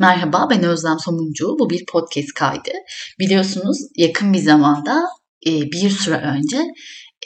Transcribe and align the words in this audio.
Merhaba 0.00 0.46
ben 0.50 0.62
Özlem 0.62 0.98
Somuncu. 0.98 1.56
Bu 1.58 1.70
bir 1.70 1.86
podcast 1.86 2.34
kaydı. 2.34 2.70
Biliyorsunuz 3.18 3.78
yakın 3.96 4.32
bir 4.32 4.38
zamanda 4.38 5.02
e, 5.46 5.50
bir 5.50 5.90
süre 5.90 6.16
önce 6.16 6.56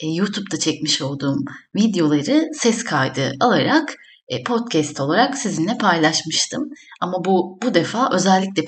e, 0.02 0.06
YouTube'da 0.06 0.58
çekmiş 0.58 1.02
olduğum 1.02 1.36
videoları 1.74 2.48
ses 2.54 2.84
kaydı 2.84 3.32
alarak 3.40 3.94
e, 4.28 4.42
podcast 4.42 5.00
olarak 5.00 5.38
sizinle 5.38 5.78
paylaşmıştım. 5.78 6.70
Ama 7.00 7.24
bu 7.24 7.58
bu 7.62 7.74
defa 7.74 8.10
özellikle 8.12 8.64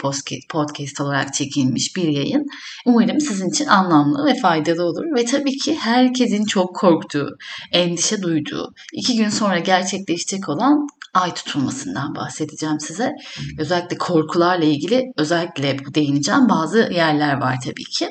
podcast, 0.50 1.00
olarak 1.00 1.35
çekilmiş 1.35 1.96
bir 1.96 2.09
yayın. 2.09 2.46
Umarım 2.86 3.21
sizin 3.21 3.49
için 3.49 3.67
anlamlı 3.67 4.27
ve 4.27 4.35
faydalı 4.41 4.85
olur. 4.85 5.05
Ve 5.17 5.25
tabii 5.25 5.57
ki 5.57 5.75
herkesin 5.75 6.45
çok 6.45 6.77
korktuğu, 6.77 7.29
endişe 7.73 8.23
duyduğu, 8.23 8.75
iki 8.93 9.17
gün 9.17 9.29
sonra 9.29 9.59
gerçekleşecek 9.59 10.49
olan 10.49 10.86
ay 11.14 11.35
tutulmasından 11.35 12.14
bahsedeceğim 12.14 12.81
size. 12.81 13.13
Özellikle 13.59 13.99
korkularla 13.99 14.64
ilgili 14.64 15.03
özellikle 15.17 15.77
değineceğim 15.95 16.49
bazı 16.49 16.79
yerler 16.79 17.40
var 17.40 17.59
tabii 17.64 17.85
ki. 17.85 18.09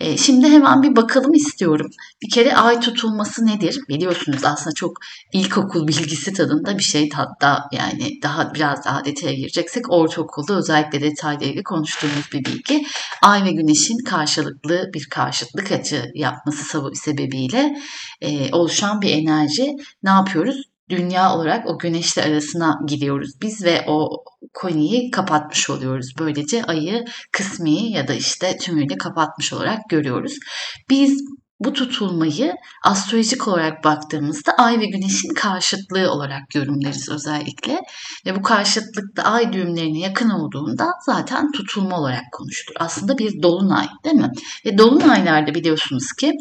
E, 0.00 0.16
şimdi 0.16 0.48
hemen 0.48 0.82
bir 0.82 0.96
bakalım 0.96 1.34
istiyorum. 1.34 1.90
Bir 2.22 2.30
kere 2.30 2.56
ay 2.56 2.80
tutulması 2.80 3.46
nedir? 3.46 3.78
Biliyorsunuz 3.88 4.44
aslında 4.44 4.74
çok 4.74 4.92
ilkokul 5.32 5.88
bilgisi 5.88 6.32
tadında 6.32 6.78
bir 6.78 6.82
şey 6.82 7.10
hatta 7.10 7.68
yani 7.72 8.22
daha 8.22 8.54
biraz 8.54 8.84
daha 8.84 9.04
detaya 9.04 9.34
gireceksek 9.34 9.92
ortaokulda 9.92 10.54
özellikle 10.54 11.00
detaylı 11.00 11.44
ilgili 11.44 11.62
konuştuğumuz 11.62 12.32
bir 12.32 12.44
bilgi. 12.44 12.82
Ay 13.22 13.44
ve 13.44 13.52
güneşin 13.52 13.98
karşılıklı 14.04 14.90
bir 14.94 15.08
karşıtlık 15.10 15.72
açı 15.72 16.10
yapması 16.14 16.90
sebebiyle 16.94 17.76
e, 18.20 18.52
oluşan 18.52 19.00
bir 19.02 19.10
enerji 19.10 19.76
ne 20.02 20.10
yapıyoruz? 20.10 20.71
Dünya 20.92 21.34
olarak 21.34 21.66
o 21.66 21.78
güneşle 21.78 22.22
arasına 22.22 22.78
gidiyoruz 22.86 23.30
biz 23.42 23.64
ve 23.64 23.84
o 23.88 24.24
koniyi 24.54 25.10
kapatmış 25.10 25.70
oluyoruz. 25.70 26.14
Böylece 26.18 26.64
ayı 26.64 27.04
kısmi 27.32 27.92
ya 27.92 28.08
da 28.08 28.14
işte 28.14 28.56
tümüyle 28.56 28.96
kapatmış 28.98 29.52
olarak 29.52 29.80
görüyoruz. 29.90 30.34
Biz 30.90 31.22
bu 31.64 31.72
tutulmayı 31.72 32.54
astrolojik 32.84 33.48
olarak 33.48 33.84
baktığımızda 33.84 34.52
ay 34.52 34.80
ve 34.80 34.86
güneşin 34.86 35.34
karşıtlığı 35.34 36.10
olarak 36.10 36.54
yorumlarız 36.54 37.08
özellikle. 37.08 37.80
Ve 38.26 38.36
bu 38.36 38.42
karşıtlıkta 38.42 39.22
ay 39.22 39.52
düğümlerine 39.52 39.98
yakın 39.98 40.30
olduğunda 40.30 40.88
zaten 41.06 41.52
tutulma 41.52 41.98
olarak 41.98 42.24
konuşulur. 42.32 42.76
Aslında 42.80 43.18
bir 43.18 43.42
dolunay 43.42 43.86
değil 44.04 44.16
mi? 44.16 44.30
Ve 44.66 44.78
dolunaylarda 44.78 45.54
biliyorsunuz 45.54 46.12
ki 46.20 46.32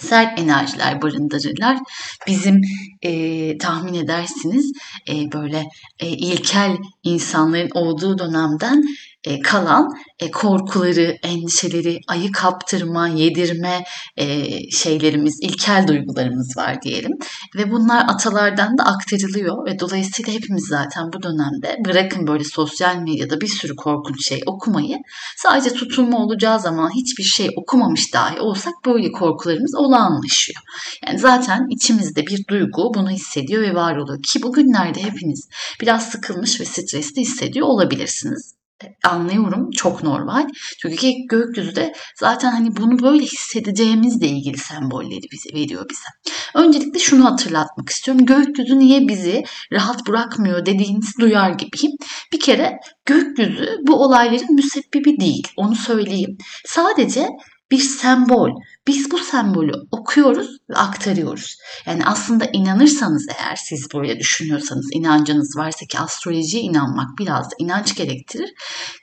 sert 0.00 0.38
enerjiler 0.38 1.02
barındırırlar. 1.02 1.78
Bizim 2.26 2.60
e, 3.02 3.58
tahmin 3.58 3.94
edersiniz 3.94 4.72
e, 5.08 5.32
böyle 5.32 5.64
e, 6.00 6.08
ilkel 6.08 6.76
insanların 7.02 7.70
olduğu 7.74 8.18
dönemden 8.18 8.82
e, 9.26 9.40
kalan 9.40 9.88
e, 10.18 10.30
korkuları, 10.30 11.16
endişeleri, 11.22 12.00
ayı 12.08 12.32
kaptırma, 12.32 13.08
yedirme 13.08 13.84
e, 14.16 14.26
şeylerimiz, 14.70 15.38
ilkel 15.42 15.86
duygularımız 15.88 16.56
var 16.56 16.82
diyelim. 16.82 17.12
Ve 17.56 17.70
bunlar 17.70 18.04
atalardan 18.08 18.78
da 18.78 18.84
aktarılıyor 18.84 19.66
ve 19.66 19.78
dolayısıyla 19.78 20.32
hepimiz 20.32 20.66
zaten 20.68 21.12
bu 21.12 21.22
dönemde 21.22 21.76
bırakın 21.84 22.26
böyle 22.26 22.44
sosyal 22.44 22.96
medyada 22.96 23.40
bir 23.40 23.48
sürü 23.48 23.76
korkunç 23.76 24.28
şey 24.28 24.40
okumayı 24.46 24.96
sadece 25.36 25.70
tutulma 25.70 26.18
olacağı 26.18 26.60
zaman 26.60 26.90
hiçbir 26.90 27.24
şey 27.24 27.50
okumamış 27.56 28.14
dahi 28.14 28.40
olsak 28.40 28.74
böyle 28.86 29.12
korkularımız 29.12 29.74
olağanlaşıyor. 29.74 30.62
Yani 31.06 31.18
zaten 31.18 31.66
içimizde 31.70 32.26
bir 32.26 32.44
duygu 32.50 32.94
bunu 32.94 33.10
hissediyor 33.10 33.62
ve 33.62 33.74
var 33.74 33.96
oluyor 33.96 34.22
ki 34.22 34.42
bugünlerde 34.42 35.02
hepiniz 35.02 35.48
biraz 35.80 36.08
sıkılmış 36.08 36.60
ve 36.60 36.64
stresli 36.64 37.20
hissediyor 37.20 37.66
olabilirsiniz 37.66 38.56
anlıyorum 39.04 39.70
çok 39.70 40.02
normal. 40.02 40.46
Çünkü 40.78 41.08
gökyüzü 41.28 41.76
de 41.76 41.92
zaten 42.20 42.50
hani 42.50 42.76
bunu 42.76 43.02
böyle 43.02 43.24
hissedeceğimizle 43.24 44.26
ilgili 44.26 44.58
sembolleri 44.58 45.26
bize 45.32 45.60
veriyor 45.60 45.86
bize. 45.90 46.34
Öncelikle 46.54 46.98
şunu 46.98 47.24
hatırlatmak 47.24 47.90
istiyorum. 47.90 48.26
Gökyüzü 48.26 48.78
niye 48.78 49.08
bizi 49.08 49.44
rahat 49.72 50.08
bırakmıyor 50.08 50.66
dediğinizi 50.66 51.20
duyar 51.20 51.50
gibiyim. 51.50 51.96
Bir 52.32 52.40
kere 52.40 52.78
gökyüzü 53.06 53.78
bu 53.82 53.94
olayların 54.04 54.54
müsebbibi 54.54 55.20
değil. 55.20 55.48
Onu 55.56 55.74
söyleyeyim. 55.74 56.38
Sadece 56.66 57.28
bir 57.70 57.78
sembol. 57.78 58.50
Biz 58.86 59.10
bu 59.10 59.18
sembolü 59.18 59.72
okuyoruz 59.90 60.56
ve 60.70 60.74
aktarıyoruz. 60.74 61.56
Yani 61.86 62.06
aslında 62.06 62.44
inanırsanız 62.52 63.26
eğer 63.38 63.56
siz 63.56 63.88
böyle 63.94 64.18
düşünüyorsanız 64.18 64.86
inancınız 64.92 65.56
varsa 65.56 65.86
ki 65.86 65.98
astrolojiye 65.98 66.62
inanmak 66.62 67.08
biraz 67.18 67.50
da 67.50 67.54
inanç 67.58 67.94
gerektirir. 67.94 68.54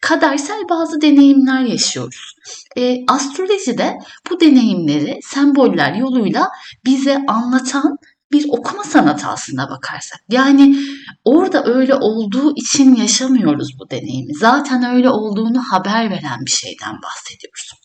Kadersel 0.01 0.63
bazı 0.69 1.01
deneyimler 1.01 1.61
yaşıyoruz. 1.61 2.35
E, 2.77 2.95
astrolojide 3.07 3.97
bu 4.31 4.39
deneyimleri 4.39 5.19
semboller 5.23 5.93
yoluyla 5.93 6.49
bize 6.85 7.25
anlatan 7.27 7.97
bir 8.31 8.45
okuma 8.49 8.83
sanatı 8.83 9.27
aslında 9.27 9.69
bakarsak. 9.69 10.19
Yani 10.29 10.75
orada 11.23 11.65
öyle 11.65 11.95
olduğu 11.95 12.55
için 12.55 12.95
yaşamıyoruz 12.95 13.79
bu 13.79 13.89
deneyimi. 13.89 14.33
Zaten 14.33 14.95
öyle 14.95 15.09
olduğunu 15.09 15.63
haber 15.71 16.09
veren 16.09 16.45
bir 16.45 16.51
şeyden 16.51 17.01
bahsediyoruz. 17.03 17.82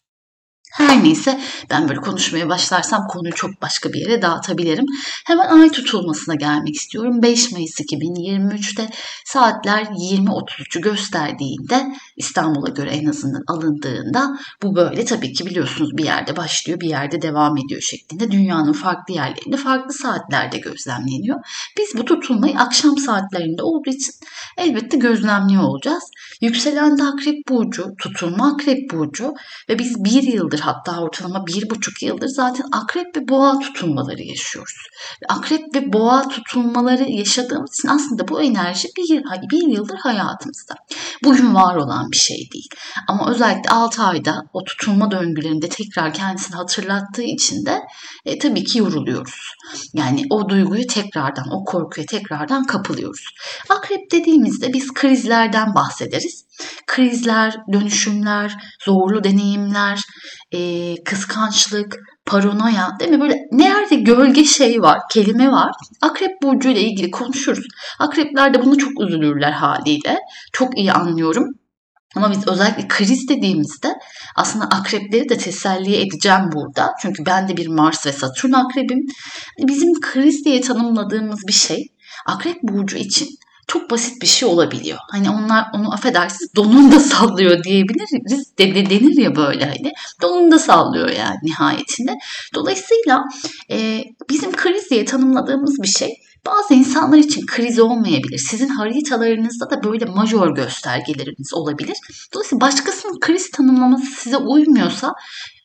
Her 0.79 1.05
neyse 1.05 1.41
ben 1.71 1.89
böyle 1.89 2.01
konuşmaya 2.01 2.49
başlarsam 2.49 3.07
konuyu 3.07 3.35
çok 3.35 3.63
başka 3.63 3.93
bir 3.93 4.01
yere 4.01 4.23
dağıtabilirim. 4.23 4.85
Hemen 5.27 5.49
ay 5.49 5.71
tutulmasına 5.71 6.35
gelmek 6.35 6.75
istiyorum. 6.75 7.23
5 7.23 7.53
Mayıs 7.53 7.81
2023'te 7.81 8.91
saatler 9.25 9.83
20.33'ü 9.83 10.81
gösterdiğinde 10.81 11.93
İstanbul'a 12.17 12.71
göre 12.71 12.91
en 12.91 13.07
azından 13.07 13.43
alındığında 13.49 14.39
bu 14.63 14.77
böyle 14.77 15.05
tabii 15.05 15.33
ki 15.33 15.47
biliyorsunuz 15.47 15.91
bir 15.97 16.05
yerde 16.05 16.37
başlıyor 16.37 16.81
bir 16.81 16.89
yerde 16.89 17.23
devam 17.23 17.57
ediyor 17.57 17.81
şeklinde. 17.81 18.31
Dünyanın 18.31 18.73
farklı 18.73 19.15
yerlerinde 19.15 19.57
farklı 19.57 19.93
saatlerde 19.93 20.59
gözlemleniyor. 20.59 21.39
Biz 21.79 21.99
bu 21.99 22.05
tutulmayı 22.05 22.59
akşam 22.59 22.99
saatlerinde 22.99 23.63
olduğu 23.63 23.91
için 23.91 24.13
elbette 24.57 24.97
gözlemliyor 24.97 25.63
olacağız. 25.63 26.03
Yükselen 26.41 26.99
de 26.99 27.03
Akrep 27.03 27.49
Burcu, 27.49 27.95
tutulma 27.99 28.53
Akrep 28.53 28.91
Burcu 28.91 29.35
ve 29.69 29.79
biz 29.79 30.05
bir 30.05 30.23
yıldır 30.23 30.68
hatta 30.69 31.01
ortalama 31.01 31.47
bir 31.47 31.71
buçuk 31.71 32.03
yıldır 32.03 32.29
zaten 32.29 32.67
akrep 32.73 33.17
ve 33.17 33.29
boğa 33.29 33.59
tutulmaları 33.59 34.23
yaşıyoruz. 34.23 34.77
Akrep 35.29 35.75
ve 35.75 35.93
boğa 35.93 36.29
tutulmaları 36.29 37.11
yaşadığımız 37.11 37.79
için 37.79 37.89
aslında 37.89 38.29
bu 38.29 38.43
enerji 38.43 38.89
bir, 38.97 39.23
bir 39.51 39.77
yıldır 39.77 39.97
hayatımızda. 39.97 40.75
Bugün 41.25 41.55
var 41.55 41.77
olan 41.77 42.11
bir 42.13 42.17
şey 42.17 42.49
değil. 42.53 42.69
Ama 43.09 43.31
özellikle 43.31 43.71
6 43.71 44.03
ayda 44.03 44.43
o 44.53 44.65
tutulma 44.65 45.11
döngülerinde 45.11 45.69
tekrar 45.69 46.13
kendisini 46.13 46.57
hatırlattığı 46.57 47.23
için 47.23 47.67
de 47.67 47.81
e, 48.25 48.39
tabii 48.39 48.65
ki 48.65 48.79
yoruluyoruz. 48.79 49.55
Yani 49.95 50.25
o 50.31 50.49
duyguyu 50.49 50.87
tekrardan, 50.87 51.47
o 51.53 51.65
korkuya 51.65 52.07
tekrardan 52.07 52.65
kapılıyoruz. 52.65 53.25
Akrep 53.69 54.11
dediğimizde 54.13 54.73
biz 54.73 54.95
krizlerden 54.95 55.75
bahsederiz 55.75 56.48
krizler, 56.87 57.57
dönüşümler, 57.73 58.57
zorlu 58.85 59.25
deneyimler, 59.25 60.01
e, 60.53 60.95
kıskançlık, 61.05 61.97
paranoya 62.27 62.97
değil 63.01 63.11
mi? 63.11 63.21
Böyle 63.21 63.37
nerede 63.53 63.95
gölge 63.95 64.45
şey 64.45 64.83
var, 64.83 64.99
kelime 65.11 65.53
var. 65.53 65.71
Akrep 66.03 66.43
burcu 66.43 66.69
ile 66.69 66.81
ilgili 66.81 67.11
konuşuruz. 67.11 67.67
Akrepler 67.99 68.55
de 68.55 68.65
bunu 68.65 68.79
çok 68.79 69.01
üzülürler 69.01 69.53
haliyle. 69.53 70.19
Çok 70.53 70.79
iyi 70.79 70.93
anlıyorum. 70.93 71.45
Ama 72.17 72.31
biz 72.31 72.49
özellikle 72.49 72.89
kriz 72.89 73.29
dediğimizde 73.29 73.95
aslında 74.37 74.65
akrepleri 74.65 75.29
de 75.29 75.37
teselli 75.37 75.97
edeceğim 75.97 76.51
burada. 76.53 76.93
Çünkü 77.03 77.27
ben 77.27 77.49
de 77.49 77.57
bir 77.57 77.69
Mars 77.69 78.07
ve 78.07 78.13
Satürn 78.13 78.53
akrebim. 78.53 79.07
Bizim 79.59 80.01
kriz 80.01 80.45
diye 80.45 80.61
tanımladığımız 80.61 81.41
bir 81.49 81.53
şey 81.53 81.87
akrep 82.27 82.57
burcu 82.63 82.97
için 82.97 83.29
çok 83.69 83.91
basit 83.91 84.23
bir 84.23 84.27
şey 84.27 84.49
olabiliyor. 84.49 84.99
Hani 85.11 85.31
onlar 85.31 85.65
onu 85.75 85.93
affedersiniz 85.93 86.55
donunda 86.57 87.01
sallıyor 87.01 87.65
diyebiliriz. 87.65 88.49
De, 88.59 88.75
de, 88.75 88.91
denir 88.91 89.17
ya 89.17 89.37
böyle 89.37 89.65
hani. 89.65 89.93
Donunda 90.23 90.59
sallıyor 90.59 91.09
yani 91.09 91.37
nihayetinde. 91.43 92.19
Dolayısıyla 92.55 93.25
e, 93.71 94.05
bizim 94.31 94.53
kriz 94.53 94.91
diye 94.91 95.05
tanımladığımız 95.05 95.83
bir 95.83 95.89
şey 95.89 96.15
bazı 96.47 96.75
insanlar 96.75 97.19
için 97.19 97.47
kriz 97.47 97.79
olmayabilir. 97.79 98.39
Sizin 98.39 98.69
haritalarınızda 98.69 99.71
da 99.71 99.85
böyle 99.85 100.05
majör 100.05 100.55
göstergeleriniz 100.55 101.55
olabilir. 101.55 101.97
Dolayısıyla 102.35 102.61
başkasının 102.61 103.21
kriz 103.21 103.51
tanımlaması 103.51 104.07
size 104.07 104.37
uymuyorsa 104.37 105.15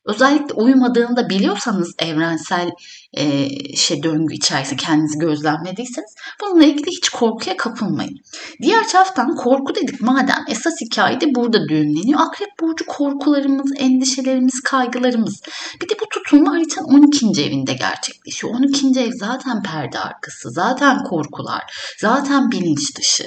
özellikle 0.05 0.53
uymadığını 0.53 1.15
da 1.15 1.29
biliyorsanız 1.29 1.95
evrensel 1.99 2.71
e, 3.13 3.49
şey 3.75 4.03
döngü 4.03 4.33
içerisinde 4.33 4.75
kendinizi 4.75 5.19
gözlemlediyseniz 5.19 6.15
bununla 6.41 6.65
ilgili 6.65 6.87
hiç 6.87 7.09
korkuya 7.09 7.57
kapılmayın. 7.57 8.19
Diğer 8.61 8.87
taraftan 8.87 9.35
korku 9.35 9.75
dedik 9.75 10.01
madem 10.01 10.45
esas 10.49 10.73
hikaye 10.81 11.21
de 11.21 11.35
burada 11.35 11.67
düğümleniyor. 11.69 12.19
Akrep 12.19 12.49
burcu 12.61 12.85
korkularımız, 12.85 13.71
endişelerimiz, 13.77 14.61
kaygılarımız. 14.61 15.41
Bir 15.81 15.89
de 15.89 15.93
bu 16.01 16.09
tutulma 16.09 16.51
haritanın 16.51 16.87
12. 16.87 17.43
evinde 17.43 17.73
gerçekleşiyor. 17.73 18.53
12. 18.53 18.99
ev 18.99 19.11
zaten 19.19 19.63
perde 19.63 19.99
arkası, 19.99 20.51
zaten 20.51 21.03
korkular, 21.03 21.63
zaten 22.01 22.51
bilinç 22.51 22.97
dışı. 22.97 23.25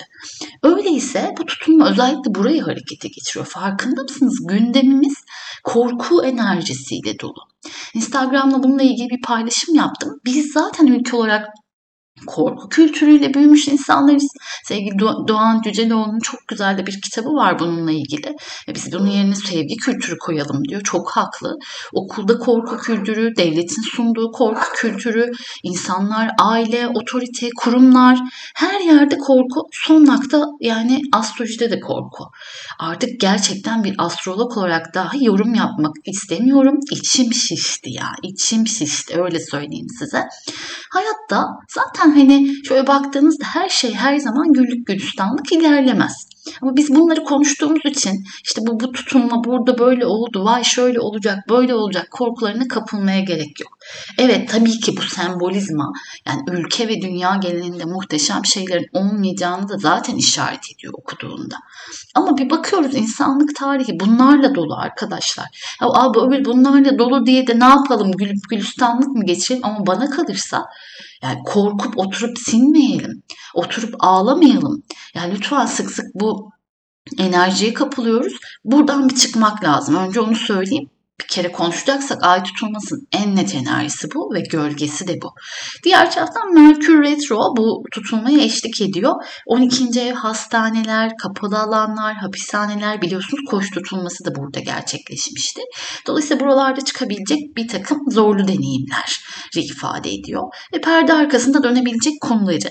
Öyleyse 0.62 1.34
bu 1.38 1.46
tutulma 1.46 1.90
özellikle 1.90 2.34
burayı 2.34 2.62
harekete 2.62 3.08
geçiriyor. 3.08 3.46
Farkında 3.46 4.02
mısınız? 4.02 4.38
Gündemimiz 4.46 5.14
korku 5.64 6.24
enerjisiyle 6.24 7.18
dolu. 7.18 7.55
Instagram'da 7.94 8.62
bununla 8.62 8.82
ilgili 8.82 9.10
bir 9.10 9.22
paylaşım 9.22 9.74
yaptım. 9.74 10.10
Biz 10.24 10.52
zaten 10.52 10.86
ülke 10.86 11.16
olarak 11.16 11.46
korku 12.26 12.68
kültürüyle 12.68 13.34
büyümüş 13.34 13.68
insanlarız. 13.68 14.28
Sevgili 14.64 14.98
Doğan 15.28 15.62
Cüceloğlu'nun 15.62 16.18
çok 16.18 16.48
güzel 16.48 16.78
de 16.78 16.86
bir 16.86 17.00
kitabı 17.00 17.28
var 17.28 17.58
bununla 17.58 17.92
ilgili. 17.92 18.36
Ve 18.68 18.74
biz 18.74 18.92
bunun 18.92 19.06
yerine 19.06 19.34
sevgi 19.34 19.76
kültürü 19.76 20.18
koyalım 20.18 20.64
diyor. 20.64 20.80
Çok 20.80 21.10
haklı. 21.10 21.56
Okulda 21.92 22.38
korku 22.38 22.76
kültürü, 22.76 23.36
devletin 23.36 23.82
sunduğu 23.82 24.30
korku 24.32 24.66
kültürü, 24.74 25.30
insanlar, 25.62 26.30
aile, 26.40 26.88
otorite, 26.88 27.48
kurumlar 27.56 28.18
her 28.54 28.80
yerde 28.80 29.18
korku. 29.18 29.68
Son 29.72 30.06
nokta 30.06 30.44
yani 30.60 31.02
astrolojide 31.12 31.70
de 31.70 31.80
korku. 31.80 32.24
Artık 32.78 33.20
gerçekten 33.20 33.84
bir 33.84 33.94
astrolog 33.98 34.56
olarak 34.56 34.94
dahi 34.94 35.24
yorum 35.24 35.54
yapmak 35.54 35.96
istemiyorum. 36.04 36.78
İçim 36.90 37.32
şişti 37.32 37.90
ya. 37.92 38.08
İçim 38.22 38.66
şişti 38.66 39.22
öyle 39.22 39.40
söyleyeyim 39.40 39.88
size. 39.98 40.24
Hayatta 40.90 41.46
zaten 41.68 42.05
zaten 42.06 42.20
hani 42.20 42.64
şöyle 42.64 42.86
baktığınızda 42.86 43.44
her 43.44 43.68
şey 43.68 43.94
her 43.94 44.16
zaman 44.16 44.52
güllük 44.52 44.86
gülistanlık 44.86 45.52
ilerlemez. 45.52 46.28
Ama 46.62 46.76
biz 46.76 46.94
bunları 46.94 47.24
konuştuğumuz 47.24 47.84
için 47.84 48.24
işte 48.44 48.60
bu, 48.66 48.80
bu 48.80 48.92
tutunma 48.92 49.44
burada 49.44 49.78
böyle 49.78 50.06
oldu, 50.06 50.44
vay 50.44 50.64
şöyle 50.64 51.00
olacak, 51.00 51.38
böyle 51.48 51.74
olacak 51.74 52.08
korkularına 52.10 52.68
kapılmaya 52.68 53.20
gerek 53.20 53.60
yok. 53.60 53.78
Evet 54.18 54.48
tabii 54.48 54.80
ki 54.80 54.96
bu 54.96 55.02
sembolizma 55.02 55.92
yani 56.26 56.40
ülke 56.50 56.88
ve 56.88 57.00
dünya 57.02 57.36
genelinde 57.42 57.84
muhteşem 57.84 58.44
şeylerin 58.44 58.86
olmayacağını 58.92 59.68
da 59.68 59.78
zaten 59.78 60.16
işaret 60.16 60.72
ediyor 60.74 60.92
okuduğunda. 60.98 61.56
Ama 62.14 62.38
bir 62.38 62.50
bakıyoruz 62.50 62.94
insanlık 62.94 63.56
tarihi 63.56 64.00
bunlarla 64.00 64.54
dolu 64.54 64.76
arkadaşlar. 64.76 65.76
Ya 65.80 65.88
abi 65.88 66.44
bunlarla 66.44 66.98
dolu 66.98 67.26
diye 67.26 67.46
de 67.46 67.60
ne 67.60 67.64
yapalım 67.64 68.12
gülüp 68.12 68.48
gülistanlık 68.50 69.08
mı 69.08 69.24
geçelim 69.24 69.64
ama 69.64 69.86
bana 69.86 70.10
kalırsa 70.10 70.64
yani 71.22 71.38
korkup 71.44 71.98
oturup 71.98 72.38
sinmeyelim. 72.38 73.22
Oturup 73.54 73.94
ağlamayalım. 73.98 74.82
Yani 75.14 75.34
lütfen 75.34 75.66
sık 75.66 75.90
sık 75.90 76.06
bu 76.14 76.35
enerjiye 77.18 77.74
kapılıyoruz. 77.74 78.32
Buradan 78.64 79.08
bir 79.08 79.14
çıkmak 79.14 79.64
lazım. 79.64 79.96
Önce 79.96 80.20
onu 80.20 80.36
söyleyeyim 80.36 80.90
bir 81.20 81.26
kere 81.26 81.52
konuşacaksak 81.52 82.24
ay 82.24 82.42
tutulmasının 82.42 83.08
en 83.12 83.36
net 83.36 83.54
enerjisi 83.54 84.08
bu 84.14 84.34
ve 84.34 84.40
gölgesi 84.40 85.08
de 85.08 85.22
bu. 85.22 85.34
Diğer 85.84 86.10
taraftan 86.10 86.54
Merkür 86.54 87.02
Retro 87.02 87.56
bu 87.56 87.82
tutulmaya 87.92 88.38
eşlik 88.38 88.80
ediyor. 88.80 89.14
12. 89.46 90.00
ev 90.00 90.14
hastaneler, 90.14 91.16
kapalı 91.22 91.58
alanlar, 91.58 92.14
hapishaneler 92.14 93.02
biliyorsunuz 93.02 93.44
koş 93.50 93.70
tutulması 93.70 94.24
da 94.24 94.34
burada 94.34 94.60
gerçekleşmişti. 94.60 95.60
Dolayısıyla 96.06 96.44
buralarda 96.44 96.80
çıkabilecek 96.80 97.56
bir 97.56 97.68
takım 97.68 97.98
zorlu 98.10 98.48
deneyimler 98.48 99.20
ifade 99.56 100.10
ediyor. 100.10 100.42
Ve 100.74 100.80
perde 100.80 101.12
arkasında 101.12 101.62
dönebilecek 101.62 102.20
konuları. 102.20 102.68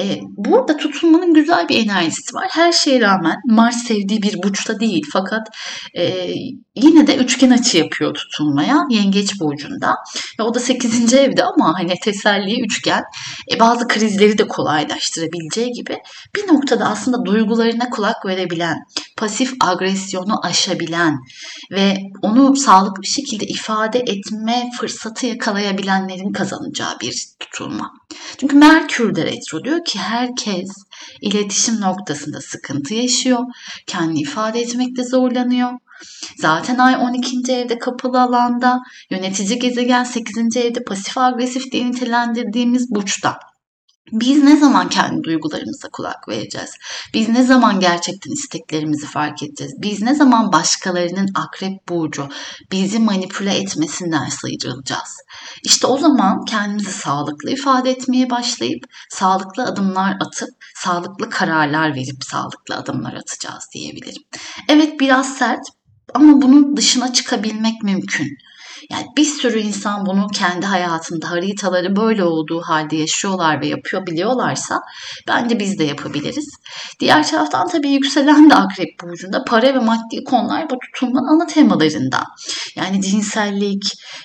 Ee, 0.00 0.20
burada 0.36 0.76
tutulmanın 0.76 1.34
güzel 1.34 1.68
bir 1.68 1.84
enerjisi 1.84 2.34
var. 2.34 2.48
Her 2.50 2.72
şeye 2.72 3.00
rağmen 3.00 3.36
Mars 3.46 3.76
sevdiği 3.76 4.22
bir 4.22 4.42
burçta 4.42 4.80
değil 4.80 5.04
fakat 5.12 5.48
e, 5.94 6.34
yine 6.76 7.06
de 7.06 7.16
üçgen 7.16 7.50
açı 7.50 7.78
yapıyor 7.78 8.14
tutulmaya 8.14 8.78
Yengeç 8.90 9.40
burcunda. 9.40 9.94
Ve 10.40 10.42
o 10.42 10.54
da 10.54 10.60
8. 10.60 11.14
evde 11.14 11.44
ama 11.44 11.74
hani 11.78 11.94
teselli 12.02 12.60
üçgen 12.60 13.02
e, 13.52 13.60
bazı 13.60 13.88
krizleri 13.88 14.38
de 14.38 14.48
kolaylaştırabileceği 14.48 15.72
gibi 15.72 15.98
bir 16.36 16.54
noktada 16.54 16.84
aslında 16.84 17.24
duygularına 17.24 17.90
kulak 17.90 18.26
verebilen, 18.26 18.76
pasif 19.16 19.52
agresyonu 19.60 20.46
aşabilen 20.46 21.18
ve 21.72 21.96
onu 22.22 22.56
sağlıklı 22.56 23.02
bir 23.02 23.06
şekilde 23.06 23.46
ifade 23.46 23.98
etme 23.98 24.70
fırsatı 24.80 25.26
yakalayabilenlerin 25.26 26.32
kazanacağı 26.32 27.00
bir 27.00 27.26
tutulma. 27.40 27.92
Çünkü 28.38 28.56
Merkür 28.56 29.14
de 29.14 29.24
retro 29.24 29.64
diyor 29.64 29.84
ki 29.84 29.98
herkes 29.98 30.68
iletişim 31.20 31.80
noktasında 31.80 32.40
sıkıntı 32.40 32.94
yaşıyor. 32.94 33.40
Kendini 33.86 34.20
ifade 34.20 34.60
etmekte 34.60 35.04
zorlanıyor. 35.04 35.70
Zaten 36.38 36.78
ay 36.78 36.96
12. 36.96 37.52
evde 37.52 37.78
kapalı 37.78 38.22
alanda, 38.22 38.78
yönetici 39.10 39.58
gezegen 39.58 40.04
8. 40.04 40.56
evde 40.56 40.84
pasif 40.84 41.18
agresif 41.18 41.72
diye 41.72 41.86
nitelendirdiğimiz 41.86 42.90
burçta. 42.90 43.38
Biz 44.12 44.42
ne 44.42 44.56
zaman 44.56 44.88
kendi 44.88 45.24
duygularımıza 45.24 45.88
kulak 45.88 46.28
vereceğiz? 46.28 46.70
Biz 47.14 47.28
ne 47.28 47.42
zaman 47.42 47.80
gerçekten 47.80 48.32
isteklerimizi 48.32 49.06
fark 49.06 49.42
edeceğiz? 49.42 49.74
Biz 49.78 50.02
ne 50.02 50.14
zaman 50.14 50.52
başkalarının 50.52 51.28
akrep 51.34 51.88
burcu 51.88 52.28
bizi 52.72 52.98
manipüle 52.98 53.54
etmesinden 53.54 54.28
sıyrılacağız? 54.28 55.16
İşte 55.64 55.86
o 55.86 55.98
zaman 55.98 56.44
kendimizi 56.44 56.92
sağlıklı 56.92 57.50
ifade 57.50 57.90
etmeye 57.90 58.30
başlayıp 58.30 58.84
sağlıklı 59.10 59.64
adımlar 59.64 60.16
atıp 60.20 60.50
sağlıklı 60.74 61.30
kararlar 61.30 61.94
verip 61.94 62.24
sağlıklı 62.24 62.76
adımlar 62.76 63.14
atacağız 63.14 63.64
diyebilirim. 63.74 64.22
Evet 64.68 65.00
biraz 65.00 65.36
sert 65.36 65.66
ama 66.14 66.42
bunun 66.42 66.76
dışına 66.76 67.12
çıkabilmek 67.12 67.82
mümkün. 67.82 68.38
Yani 68.90 69.06
bir 69.16 69.24
sürü 69.24 69.58
insan 69.58 70.06
bunu 70.06 70.26
kendi 70.26 70.66
hayatında 70.66 71.30
haritaları 71.30 71.96
böyle 71.96 72.24
olduğu 72.24 72.60
halde 72.60 72.96
yaşıyorlar 72.96 73.60
ve 73.60 73.66
yapıyor 73.66 74.06
biliyorlarsa 74.06 74.80
bence 75.28 75.58
biz 75.58 75.78
de 75.78 75.84
yapabiliriz. 75.84 76.48
Diğer 77.00 77.26
taraftan 77.26 77.68
tabii 77.68 77.90
yükselen 77.90 78.50
de 78.50 78.54
akrep 78.54 78.88
burcunda 79.02 79.44
para 79.44 79.74
ve 79.74 79.78
maddi 79.78 80.24
konular 80.24 80.70
bu 80.70 80.78
tutulmanın 80.78 81.26
ana 81.26 81.46
temalarından. 81.46 82.24
Yani 82.76 83.02
cinsellik, 83.02 83.82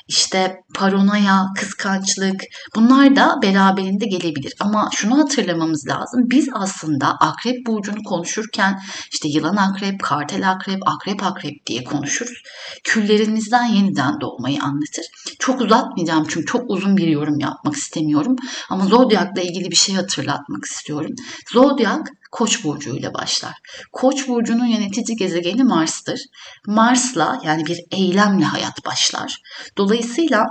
işte 0.07 0.55
paranoya, 0.75 1.45
kıskançlık 1.59 2.41
bunlar 2.75 3.15
da 3.15 3.35
beraberinde 3.43 4.05
gelebilir. 4.05 4.53
Ama 4.59 4.89
şunu 4.93 5.17
hatırlamamız 5.17 5.87
lazım. 5.87 6.21
Biz 6.31 6.49
aslında 6.53 7.07
akrep 7.07 7.67
burcunu 7.67 8.03
konuşurken 8.03 8.79
işte 9.11 9.29
yılan 9.29 9.55
akrep, 9.55 10.03
kartel 10.03 10.51
akrep, 10.51 10.79
akrep 10.85 11.23
akrep 11.23 11.65
diye 11.65 11.83
konuşuruz. 11.83 12.43
Küllerinizden 12.83 13.65
yeniden 13.65 14.21
doğmayı 14.21 14.40
olmayı 14.41 14.61
anlatır. 14.61 15.05
Çok 15.39 15.61
uzatmayacağım 15.61 16.25
çünkü 16.29 16.45
çok 16.45 16.69
uzun 16.69 16.97
bir 16.97 17.07
yorum 17.07 17.39
yapmak 17.39 17.75
istemiyorum. 17.75 18.35
Ama 18.69 18.85
Zodyak'la 18.85 19.41
ilgili 19.41 19.71
bir 19.71 19.75
şey 19.75 19.95
hatırlatmak 19.95 20.65
istiyorum. 20.65 21.11
Zodyak 21.53 22.07
Koç 22.31 22.63
burcuyla 22.63 23.13
başlar. 23.13 23.53
Koç 23.91 24.27
burcunun 24.27 24.65
yönetici 24.65 25.17
gezegeni 25.17 25.63
Mars'tır. 25.63 26.19
Mars'la 26.67 27.41
yani 27.43 27.65
bir 27.65 27.79
eylemle 27.91 28.45
hayat 28.45 28.85
başlar. 28.85 29.41
Dolayısıyla 29.77 30.45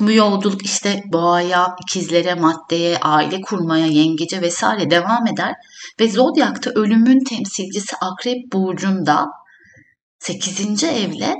bu 0.00 0.12
yolculuk 0.12 0.62
işte 0.62 1.02
boğaya, 1.12 1.76
ikizlere, 1.82 2.34
maddeye, 2.34 2.98
aile 2.98 3.40
kurmaya, 3.40 3.86
yengece 3.86 4.40
vesaire 4.40 4.90
devam 4.90 5.26
eder 5.26 5.54
ve 6.00 6.08
Zodyak'ta 6.08 6.70
ölümün 6.70 7.24
temsilcisi 7.24 7.96
Akrep 7.96 8.52
burcunda 8.52 9.26
8. 10.18 10.84
evle 10.84 11.34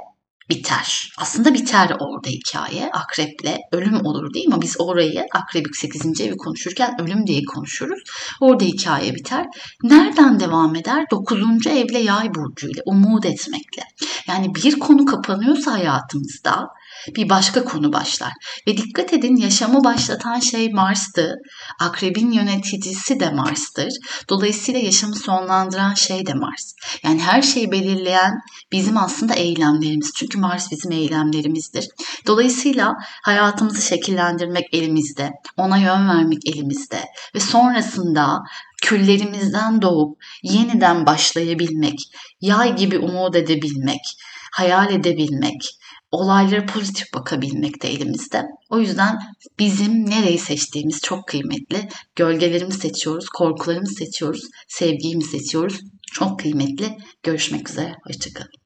biter. 0.50 1.12
Aslında 1.18 1.54
biter 1.54 1.96
orada 2.00 2.28
hikaye. 2.28 2.90
Akreple 2.92 3.58
ölüm 3.72 4.06
olur 4.06 4.34
değil 4.34 4.48
mi? 4.48 4.62
Biz 4.62 4.76
orayı 4.78 5.24
akrep 5.34 5.66
8. 5.72 6.20
evi 6.20 6.36
konuşurken 6.36 7.00
ölüm 7.00 7.26
diye 7.26 7.44
konuşuruz. 7.44 8.02
Orada 8.40 8.64
hikaye 8.64 9.14
biter. 9.14 9.46
Nereden 9.82 10.40
devam 10.40 10.76
eder? 10.76 11.04
9. 11.10 11.66
evle 11.66 11.98
yay 11.98 12.34
burcuyla, 12.34 12.82
umut 12.86 13.26
etmekle. 13.26 13.82
Yani 14.28 14.54
bir 14.54 14.78
konu 14.78 15.04
kapanıyorsa 15.04 15.72
hayatımızda 15.72 16.68
bir 17.08 17.28
başka 17.28 17.64
konu 17.64 17.92
başlar. 17.92 18.32
Ve 18.66 18.76
dikkat 18.76 19.12
edin 19.12 19.36
yaşamı 19.36 19.84
başlatan 19.84 20.40
şey 20.40 20.72
Mars'tı. 20.72 21.36
Akrebin 21.80 22.30
yöneticisi 22.30 23.20
de 23.20 23.30
Mars'tır. 23.30 23.92
Dolayısıyla 24.28 24.80
yaşamı 24.80 25.16
sonlandıran 25.16 25.94
şey 25.94 26.26
de 26.26 26.34
Mars. 26.34 26.72
Yani 27.02 27.22
her 27.22 27.42
şeyi 27.42 27.72
belirleyen 27.72 28.32
bizim 28.72 28.96
aslında 28.96 29.34
eylemlerimiz. 29.34 30.12
Çünkü 30.16 30.38
Mars 30.38 30.70
bizim 30.70 30.92
eylemlerimizdir. 30.92 31.88
Dolayısıyla 32.26 32.94
hayatımızı 33.24 33.82
şekillendirmek 33.82 34.74
elimizde. 34.74 35.30
Ona 35.56 35.76
yön 35.76 36.08
vermek 36.08 36.46
elimizde. 36.46 37.04
Ve 37.34 37.40
sonrasında 37.40 38.42
küllerimizden 38.82 39.82
doğup 39.82 40.18
yeniden 40.42 41.06
başlayabilmek, 41.06 41.98
yay 42.40 42.76
gibi 42.76 42.98
umut 42.98 43.36
edebilmek, 43.36 44.00
hayal 44.52 44.92
edebilmek, 44.92 45.62
olaylara 46.10 46.66
pozitif 46.66 47.14
bakabilmek 47.14 47.82
de 47.82 47.88
elimizde. 47.88 48.44
O 48.70 48.80
yüzden 48.80 49.18
bizim 49.58 50.10
nereyi 50.10 50.38
seçtiğimiz 50.38 51.00
çok 51.00 51.28
kıymetli. 51.28 51.88
Gölgelerimizi 52.16 52.78
seçiyoruz, 52.78 53.28
korkularımızı 53.28 53.94
seçiyoruz, 53.94 54.42
sevgiyi 54.68 55.22
seçiyoruz. 55.22 55.80
Çok 56.12 56.40
kıymetli. 56.40 56.96
Görüşmek 57.22 57.70
üzere. 57.70 57.94
Hoşçakalın. 58.06 58.61